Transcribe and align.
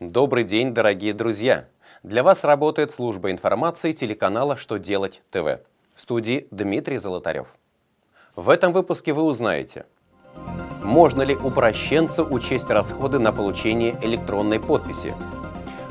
Добрый 0.00 0.44
день, 0.44 0.74
дорогие 0.74 1.12
друзья! 1.12 1.64
Для 2.04 2.22
вас 2.22 2.44
работает 2.44 2.92
служба 2.92 3.32
информации 3.32 3.90
телеканала 3.90 4.56
«Что 4.56 4.76
делать 4.76 5.22
ТВ». 5.32 5.58
В 5.96 6.00
студии 6.00 6.46
Дмитрий 6.52 6.98
Золотарев. 6.98 7.56
В 8.36 8.48
этом 8.48 8.72
выпуске 8.72 9.12
вы 9.12 9.24
узнаете, 9.24 9.86
можно 10.84 11.22
ли 11.22 11.34
упрощенцу 11.34 12.24
учесть 12.24 12.70
расходы 12.70 13.18
на 13.18 13.32
получение 13.32 13.96
электронной 14.00 14.60
подписи, 14.60 15.16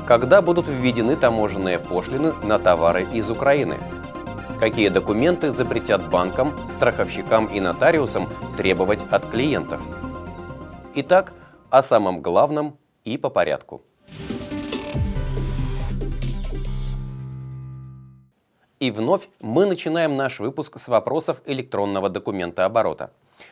когда 0.06 0.40
будут 0.40 0.68
введены 0.68 1.14
таможенные 1.14 1.78
пошлины 1.78 2.32
на 2.42 2.58
товары 2.58 3.06
из 3.12 3.30
Украины, 3.30 3.76
какие 4.58 4.88
документы 4.88 5.50
запретят 5.50 6.08
банкам, 6.08 6.54
страховщикам 6.70 7.44
и 7.44 7.60
нотариусам 7.60 8.26
требовать 8.56 9.00
от 9.10 9.26
клиентов. 9.26 9.82
Итак, 10.94 11.34
о 11.68 11.82
самом 11.82 12.22
главном 12.22 12.78
и 13.04 13.18
по 13.18 13.28
порядку. 13.28 13.82
И 18.80 18.92
вновь 18.92 19.28
мы 19.40 19.66
начинаем 19.66 20.14
наш 20.14 20.38
выпуск 20.38 20.78
с 20.78 20.86
вопросов 20.86 21.42
электронного 21.46 22.08
документа 22.08 22.64
оборота. 22.64 23.10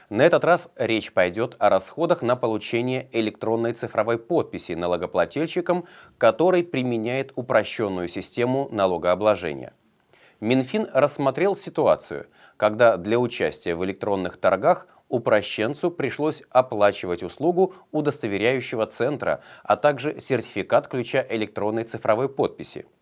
На 0.09 0.23
этот 0.23 0.45
раз 0.45 0.71
речь 0.77 1.13
пойдет 1.13 1.57
о 1.59 1.69
расходах 1.69 2.23
на 2.23 2.37
получение 2.37 3.09
электронной 3.11 3.73
цифровой 3.73 4.19
подписи 4.19 4.73
налогоплательщикам, 4.73 5.87
который 6.17 6.63
применяет 6.63 7.33
упрощенную 7.35 8.09
систему 8.09 8.69
налогообложения. 8.71 9.73
Минфин 10.39 10.89
рассмотрел 10.93 11.57
ситуацию, 11.57 12.27
когда 12.57 12.97
для 12.97 13.19
участия 13.19 13.75
в 13.75 13.85
электронных 13.85 14.37
торгах 14.37 14.87
упрощенцу 15.09 15.91
пришлось 15.91 16.45
оплачивать 16.51 17.25
услугу 17.25 17.75
удостоверяющего 17.91 18.87
центра, 18.87 19.41
а 19.65 19.77
также 19.77 20.21
сертификат 20.21 20.87
ключа 20.87 21.27
электронной 21.29 21.83
цифровой 21.83 22.29
подписи– 22.29 22.87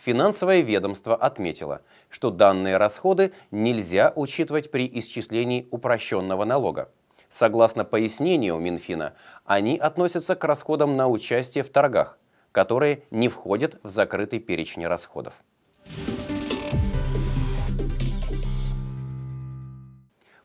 Финансовое 0.00 0.62
ведомство 0.62 1.14
отметило, 1.14 1.82
что 2.08 2.30
данные 2.30 2.78
расходы 2.78 3.32
нельзя 3.50 4.14
учитывать 4.16 4.70
при 4.70 4.90
исчислении 4.98 5.68
упрощенного 5.70 6.46
налога. 6.46 6.90
Согласно 7.28 7.84
пояснению 7.84 8.58
Минфина, 8.58 9.12
они 9.44 9.76
относятся 9.76 10.36
к 10.36 10.44
расходам 10.44 10.96
на 10.96 11.06
участие 11.06 11.62
в 11.62 11.68
торгах, 11.68 12.18
которые 12.50 13.02
не 13.10 13.28
входят 13.28 13.78
в 13.82 13.90
закрытый 13.90 14.38
перечень 14.38 14.86
расходов. 14.86 15.42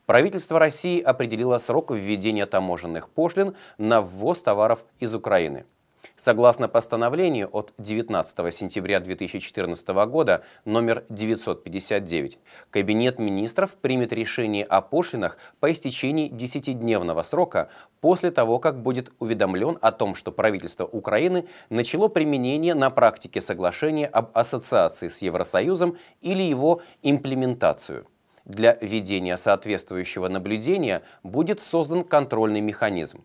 Правительство 0.04 0.58
России 0.58 1.00
определило 1.00 1.56
срок 1.56 1.92
введения 1.92 2.44
таможенных 2.44 3.08
пошлин 3.08 3.56
на 3.78 4.02
ввоз 4.02 4.42
товаров 4.42 4.84
из 5.00 5.14
Украины– 5.14 5.64
Согласно 6.16 6.66
постановлению 6.66 7.50
от 7.52 7.74
19 7.76 8.54
сентября 8.54 9.00
2014 9.00 9.86
года 10.08 10.42
номер 10.64 11.04
959, 11.10 12.38
Кабинет 12.70 13.18
министров 13.18 13.76
примет 13.76 14.14
решение 14.14 14.64
о 14.64 14.80
пошлинах 14.80 15.36
по 15.60 15.70
истечении 15.70 16.30
10-дневного 16.30 17.22
срока 17.22 17.68
после 18.00 18.30
того, 18.30 18.58
как 18.58 18.80
будет 18.80 19.12
уведомлен 19.18 19.76
о 19.82 19.92
том, 19.92 20.14
что 20.14 20.32
правительство 20.32 20.84
Украины 20.86 21.48
начало 21.68 22.08
применение 22.08 22.74
на 22.74 22.88
практике 22.88 23.42
соглашения 23.42 24.06
об 24.06 24.30
ассоциации 24.32 25.08
с 25.08 25.20
Евросоюзом 25.20 25.98
или 26.22 26.42
его 26.42 26.80
имплементацию. 27.02 28.06
Для 28.46 28.78
ведения 28.80 29.36
соответствующего 29.36 30.28
наблюдения 30.28 31.02
будет 31.22 31.60
создан 31.60 32.04
контрольный 32.04 32.62
механизм. 32.62 33.22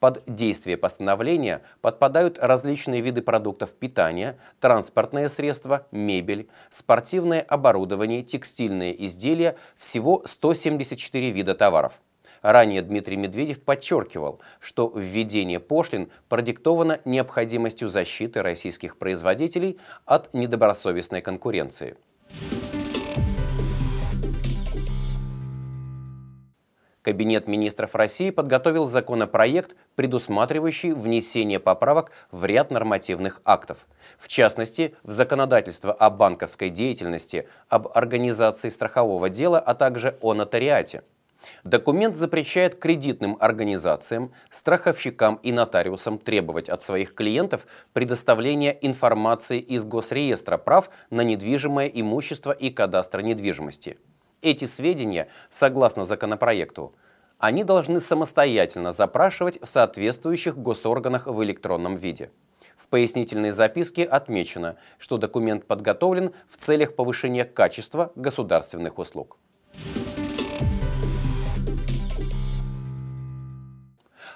Под 0.00 0.22
действие 0.26 0.76
постановления 0.76 1.62
подпадают 1.80 2.38
различные 2.38 3.00
виды 3.00 3.20
продуктов 3.20 3.72
питания, 3.72 4.38
транспортные 4.60 5.28
средства, 5.28 5.88
мебель, 5.90 6.48
спортивное 6.70 7.40
оборудование, 7.40 8.22
текстильные 8.22 9.04
изделия, 9.06 9.56
всего 9.76 10.22
174 10.24 11.30
вида 11.30 11.56
товаров. 11.56 12.00
Ранее 12.42 12.82
Дмитрий 12.82 13.16
Медведев 13.16 13.60
подчеркивал, 13.60 14.40
что 14.60 14.92
введение 14.94 15.58
пошлин 15.58 16.08
продиктовано 16.28 17.00
необходимостью 17.04 17.88
защиты 17.88 18.42
российских 18.42 18.98
производителей 18.98 19.78
от 20.04 20.32
недобросовестной 20.32 21.22
конкуренции. 21.22 21.96
Кабинет 27.08 27.48
министров 27.48 27.94
России 27.94 28.28
подготовил 28.28 28.86
законопроект, 28.86 29.76
предусматривающий 29.94 30.92
внесение 30.92 31.58
поправок 31.58 32.10
в 32.30 32.44
ряд 32.44 32.70
нормативных 32.70 33.40
актов. 33.46 33.86
В 34.18 34.28
частности, 34.28 34.94
в 35.02 35.12
законодательство 35.12 35.90
о 35.90 36.10
банковской 36.10 36.68
деятельности, 36.68 37.48
об 37.70 37.88
организации 37.94 38.68
страхового 38.68 39.30
дела, 39.30 39.58
а 39.58 39.74
также 39.74 40.18
о 40.20 40.34
нотариате. 40.34 41.02
Документ 41.64 42.14
запрещает 42.14 42.78
кредитным 42.78 43.38
организациям, 43.40 44.34
страховщикам 44.50 45.36
и 45.36 45.50
нотариусам 45.50 46.18
требовать 46.18 46.68
от 46.68 46.82
своих 46.82 47.14
клиентов 47.14 47.66
предоставления 47.94 48.76
информации 48.82 49.60
из 49.60 49.82
Госреестра 49.86 50.58
прав 50.58 50.90
на 51.08 51.22
недвижимое 51.22 51.86
имущество 51.86 52.52
и 52.52 52.68
кадастра 52.68 53.22
недвижимости– 53.22 53.96
эти 54.42 54.64
сведения, 54.64 55.28
согласно 55.50 56.04
законопроекту, 56.04 56.94
они 57.38 57.64
должны 57.64 58.00
самостоятельно 58.00 58.92
запрашивать 58.92 59.60
в 59.62 59.66
соответствующих 59.66 60.58
госорганах 60.58 61.26
в 61.26 61.42
электронном 61.44 61.96
виде. 61.96 62.30
В 62.76 62.88
пояснительной 62.88 63.50
записке 63.50 64.04
отмечено, 64.04 64.76
что 64.98 65.18
документ 65.18 65.66
подготовлен 65.66 66.32
в 66.48 66.56
целях 66.56 66.94
повышения 66.94 67.44
качества 67.44 68.12
государственных 68.14 68.98
услуг. 68.98 69.38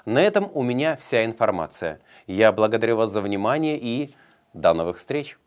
На 0.04 0.20
этом 0.20 0.50
у 0.52 0.62
меня 0.62 0.96
вся 0.96 1.24
информация. 1.24 2.00
Я 2.26 2.50
благодарю 2.50 2.96
вас 2.96 3.10
за 3.10 3.20
внимание 3.20 3.78
и 3.78 4.14
до 4.52 4.74
новых 4.74 4.98
встреч! 4.98 5.38